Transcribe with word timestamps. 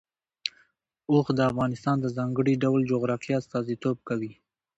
اوښ 1.11 1.27
د 1.37 1.39
افغانستان 1.49 1.95
د 2.01 2.07
ځانګړي 2.17 2.53
ډول 2.63 2.81
جغرافیه 2.91 3.35
استازیتوب 3.41 3.97
کوي. 4.09 4.31